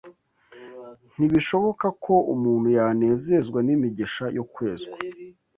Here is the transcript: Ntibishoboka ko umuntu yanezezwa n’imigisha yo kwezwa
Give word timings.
Ntibishoboka 1.17 1.87
ko 2.03 2.13
umuntu 2.33 2.67
yanezezwa 2.77 3.59
n’imigisha 3.65 4.25
yo 4.37 4.43
kwezwa 4.53 4.97